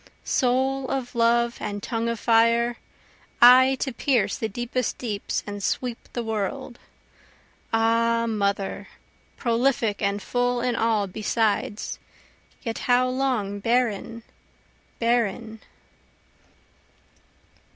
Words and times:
(Soul 0.25 0.89
of 0.89 1.13
love 1.13 1.57
and 1.59 1.83
tongue 1.83 2.09
of 2.09 2.19
fire! 2.19 2.77
Eye 3.39 3.77
to 3.81 3.93
pierce 3.93 4.35
the 4.35 4.49
deepest 4.49 4.97
deeps 4.97 5.43
and 5.45 5.61
sweep 5.61 5.99
the 6.13 6.23
world! 6.23 6.79
Ah 7.71 8.25
Mother, 8.25 8.87
prolific 9.37 10.01
and 10.01 10.19
full 10.19 10.59
in 10.59 10.75
all 10.75 11.05
besides, 11.05 11.99
yet 12.63 12.79
how 12.89 13.07
long 13.09 13.59
barren, 13.59 14.23
barren?) 14.97 15.59